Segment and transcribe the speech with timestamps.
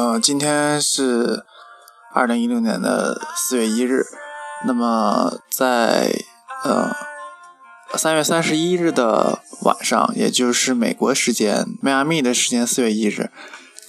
[0.00, 1.44] 呃，今天是
[2.14, 4.06] 二零一六年的四月一日。
[4.64, 6.24] 那么在
[6.64, 6.90] 呃
[7.98, 13.30] 三月三十一日的晚上，也就是美国时间迈阿密的时间四月一日，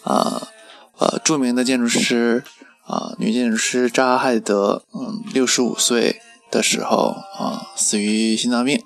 [0.03, 0.49] 啊
[0.97, 2.43] 呃著名的建筑师
[2.85, 8.83] 啊女建筑师扎哈·海德，嗯六十五岁的时候啊死于心脏病。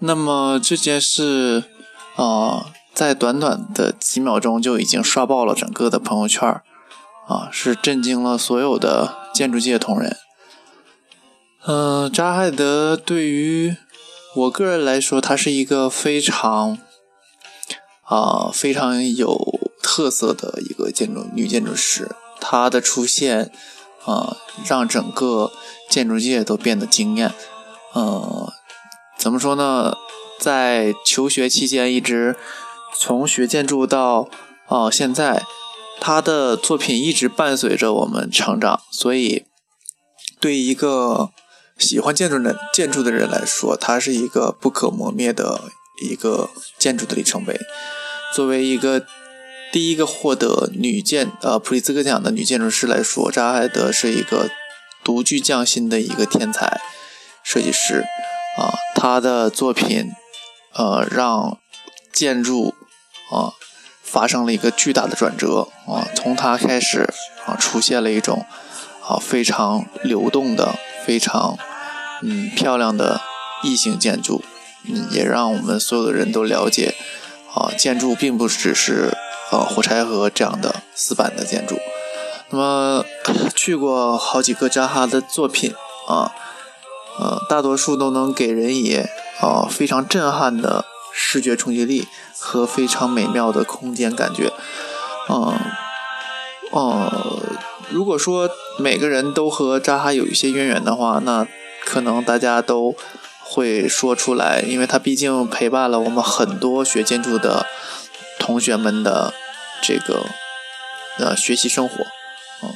[0.00, 1.62] 那么这件事
[2.16, 2.72] 啊。
[2.92, 6.60] 在短短的几秒钟就已经刷爆了整个的朋友圈
[7.26, 10.16] 啊，是震惊了所有的建筑界同仁。
[11.64, 13.76] 嗯，扎海德对于
[14.34, 16.78] 我个人来说，她是一个非常
[18.02, 22.10] 啊非常有特色的一个建筑女建筑师。
[22.40, 23.52] 她的出现
[24.04, 24.36] 啊，
[24.66, 25.52] 让整个
[25.88, 27.32] 建筑界都变得惊艳。
[27.94, 28.48] 嗯，
[29.16, 29.94] 怎么说呢？
[30.38, 32.36] 在求学期间一直。
[33.02, 34.28] 从学建筑到
[34.68, 35.42] 哦现在，
[36.02, 39.46] 他的作品一直伴随着我们成长，所以
[40.38, 41.30] 对一个
[41.78, 45.62] 喜欢建筑的建筑的人来说，它是一个不可磨灭的
[46.02, 47.58] 一个建筑的里程碑。
[48.34, 49.06] 作为一个
[49.72, 54.50] 第一个获得女建呃普利兹克奖的女建筑师来说，扎海德是一个
[55.02, 56.78] 独具匠心的一个天才
[57.42, 58.04] 设计师
[58.58, 60.10] 啊，他的作品
[60.74, 61.56] 呃让
[62.12, 62.74] 建筑。
[63.30, 63.54] 啊，
[64.02, 66.08] 发生了一个巨大的转折啊！
[66.16, 67.08] 从它开始
[67.46, 68.44] 啊，出现了一种
[69.06, 70.74] 啊非常流动的、
[71.06, 71.56] 非常
[72.22, 73.20] 嗯漂亮的
[73.62, 74.42] 异形建筑，
[74.84, 76.94] 嗯，也让我们所有的人都了解
[77.54, 79.16] 啊，建筑并不只是
[79.52, 81.78] 呃火柴盒这样的死板的建筑。
[82.48, 83.04] 那么
[83.54, 85.72] 去过好几个扎哈的作品
[86.08, 86.32] 啊，
[87.20, 89.04] 呃，大多数都能给人以
[89.40, 90.84] 啊非常震撼的。
[91.12, 92.06] 视觉冲击力
[92.38, 94.52] 和非常美妙的空间感觉，
[95.28, 95.58] 嗯，
[96.70, 97.42] 哦，
[97.90, 98.48] 如果说
[98.78, 101.46] 每个人都和扎哈有一些渊源的话，那
[101.84, 102.94] 可能大家都
[103.42, 107.66] 会说出来，因为他毕竟陪伴了我们很多学建筑的
[108.38, 109.34] 同学们的
[109.82, 110.26] 这个
[111.18, 112.04] 呃学习生活，
[112.62, 112.70] 嗯，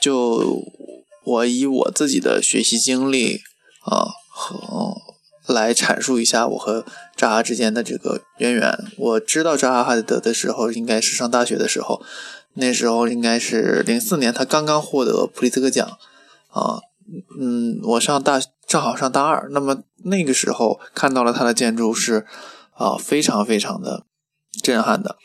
[0.00, 0.62] 就
[1.24, 3.42] 我以我自己的学习经历
[3.84, 5.03] 啊和。
[5.46, 6.84] 来阐述一下我和
[7.16, 8.78] 扎哈之间的这个渊源。
[8.96, 12.02] 我知道扎哈哈德的时候，应该是上大学的时候，
[12.54, 15.86] 那时候应该是零四年，他刚刚获得普利兹克奖
[16.48, 16.80] 啊。
[17.38, 22.26] 嗯，我上大正好上大二，那么那个时候看到了他的建筑是
[22.72, 24.06] 啊，非常非常的
[24.62, 25.16] 震撼的。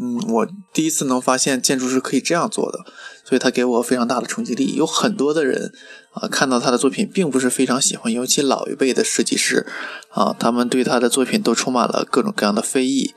[0.00, 2.78] 嗯，我第一次能发现建筑师可以这样做的，
[3.26, 4.74] 所以他给我非常大的冲击力。
[4.74, 5.70] 有很多的人
[6.14, 9.66] 啊，看到他的作品并不是非常喜欢，尤其老一辈的设计师
[10.08, 13.12] 啊，他们对他的作品都充满了各种各样的非议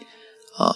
[0.57, 0.75] 啊。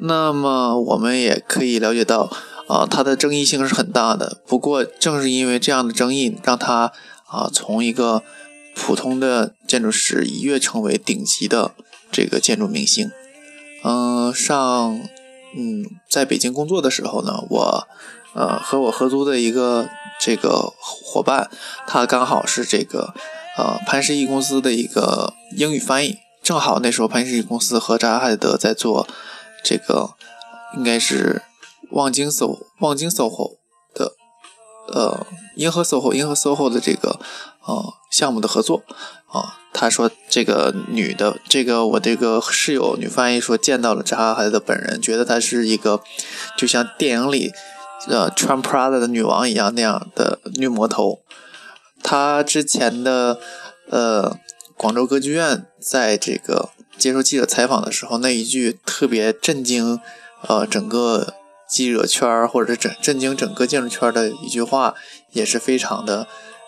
[0.00, 2.30] 那么我们也可以了解到
[2.66, 4.42] 啊，他的争议性是很大的。
[4.46, 6.90] 不过正是因为这样的争议，让他
[7.28, 8.22] 啊从一个
[8.74, 11.72] 普通的建筑师一跃成为顶级的
[12.10, 13.10] 这个建筑明星。
[13.84, 15.00] 嗯，上。
[15.56, 17.88] 嗯，在北京工作的时候呢，我，
[18.34, 19.88] 呃，和我合租的一个
[20.20, 21.50] 这个伙伴，
[21.86, 23.14] 他刚好是这个，
[23.56, 29.06] 呃，潘石屹公司的一个英语翻译，正好那时候潘石屹公司和扎哈德在做
[29.62, 30.14] 这个，
[30.76, 31.42] 应该是
[31.90, 33.58] 望京 so 望京 SOHO
[33.94, 34.16] 的，
[34.88, 37.18] 呃，银河 SOHO 银河 SOHO 的这个，
[37.66, 38.82] 呃，项目的合作。
[39.26, 46.00] 啊，他说这个女的，这个我这个室友女翻译说见到了扎哈海德本人，觉得她是一个
[46.56, 47.50] 就像电影里
[48.06, 51.18] 呃穿 Prada 的女王一样那样的女魔头。
[52.00, 53.40] 她之前的
[53.90, 54.36] 呃
[54.76, 59.98] 广州歌剧院在这个接受记者采访的时候，那一句特别震惊
[60.46, 61.34] 呃整个
[61.68, 64.94] 记者圈或者是震震惊整个建筑圈的一句话，
[65.32, 66.26] 也是非常的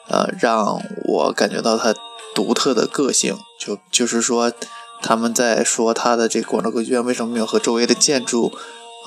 [0.08, 1.94] 呃让我感觉到他。
[2.34, 4.52] 独特的个性，就就是说，
[5.00, 8.52] 他们在说他的这广州歌剧院为什么没有和周围的建筑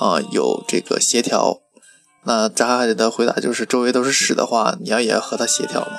[0.00, 1.60] 啊有这个协调？
[2.24, 5.92] 那扎哈德的回答就是：周围都是屎的话，你要也要和他协调嘛。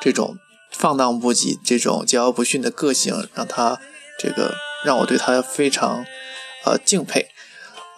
[0.00, 0.34] 这种
[0.72, 3.78] 放荡不羁、这种桀骜不驯的个性，让他
[4.18, 6.04] 这个让我对他非常
[6.64, 7.28] 呃敬佩。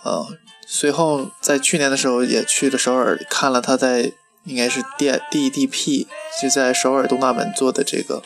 [0.04, 0.26] 呃，
[0.66, 4.12] 随后在去年的时候也去了首尔，看了他在
[4.44, 6.06] 应该是 D D D P
[6.42, 8.22] 就在首尔东大门做的这个。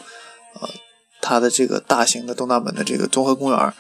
[0.61, 0.69] 呃，
[1.21, 3.75] 他的这个大型的东大门的这个综合公园，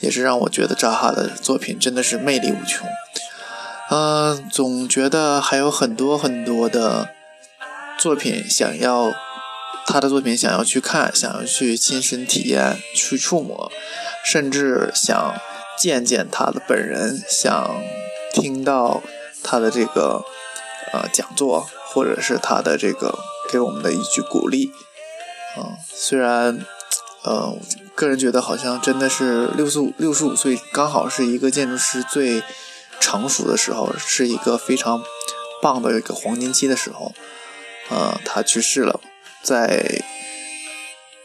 [0.00, 2.86] 也是让我觉得扎哈的作品真的是魅力无穷。
[3.90, 7.08] 嗯，总觉得还有很多很多的
[7.98, 9.12] 作品想要
[9.86, 13.72] 他的作品想要去看，想要去亲身体验、去触摸，
[14.24, 15.34] 甚至想
[15.78, 17.82] 见见他的本人，想
[18.40, 19.02] 听到
[19.42, 20.24] 他的这个
[20.92, 23.18] 呃讲座，或者是他的这个
[23.50, 24.72] 给我们的一句鼓励。
[25.56, 26.64] 嗯，虽然
[27.24, 27.58] 呃，
[27.94, 32.42] 个人觉得好像真的是六十五六十五岁，刚好是一个建筑师最
[33.00, 35.02] 成熟的时候，是一个非常
[35.60, 37.12] 棒的一个黄金期的时候。
[37.90, 39.00] 呃，他去世了，
[39.42, 40.02] 在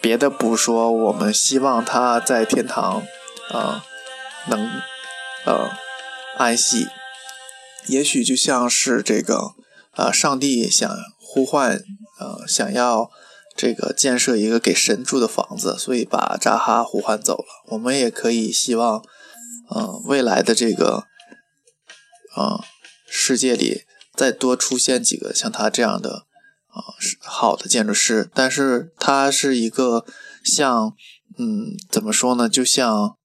[0.02, 3.04] 别的不说，我们希望他在天堂，
[3.52, 3.84] 啊，
[4.48, 4.82] 能
[5.46, 5.70] 呃
[6.38, 6.88] 安息。
[7.88, 9.56] 也许就像是这个，
[9.94, 10.90] 呃，上帝想
[11.20, 11.82] 呼唤，
[12.20, 13.10] 呃，想要
[13.56, 17.64] 这个建设一个给神住的房子，所以把扎哈呼唤走了。
[17.68, 19.04] 我们也可以希望，
[19.76, 21.06] 嗯，未来的这个，
[22.38, 22.60] 嗯，
[23.08, 23.84] 世界里
[24.16, 26.26] 再多出现几个像他这样的。
[26.74, 30.08] 啊，是好的建筑师，但是他是一个
[30.44, 30.96] 像，
[31.38, 32.50] 嗯，怎么说呢？
[32.50, 33.16] 就像，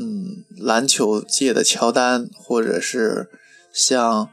[0.00, 3.28] 嗯，篮球界的乔丹，或者是
[3.70, 4.30] 像，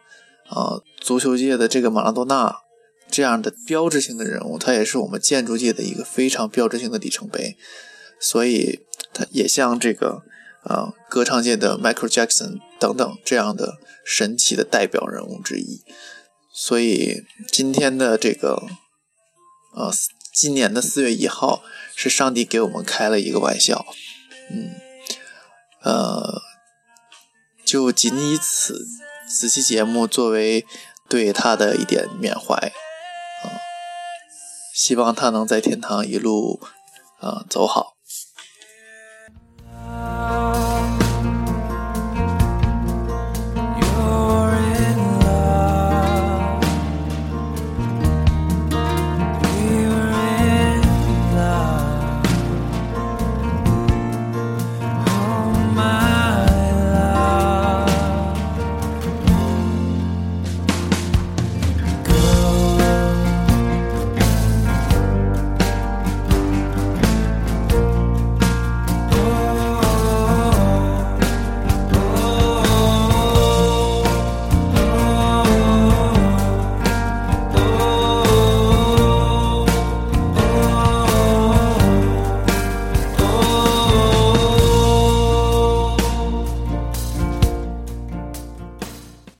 [0.49, 2.55] 呃，足球界的这个马拉多纳
[3.11, 7.57] 这样的标志性的人物，他也是我们建筑界的一个非常标志性的里程碑。
[8.17, 8.79] 所以，
[9.13, 10.23] 他也像这个，
[10.63, 15.81] 呃，歌唱界的 Michael Jackson 等等这样的神奇的代表人物之一。
[16.53, 18.63] 所以今天的这个，
[19.75, 19.91] 呃，
[20.33, 21.61] 今年的四月一号
[21.93, 23.85] 是上帝给我们开了一个玩笑，
[24.49, 24.71] 嗯，
[25.87, 26.41] 呃，
[27.65, 28.85] 就仅以此
[29.29, 30.65] 此期节目作为
[31.07, 33.45] 对他的一点缅怀，啊，
[34.75, 36.59] 希望他能在天堂一路，
[37.21, 37.96] 啊，走好。